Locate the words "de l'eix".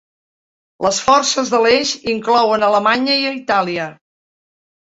1.55-1.93